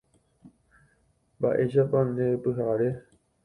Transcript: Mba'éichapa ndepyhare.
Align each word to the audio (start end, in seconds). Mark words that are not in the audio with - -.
Mba'éichapa 1.37 1.99
ndepyhare. 2.11 2.89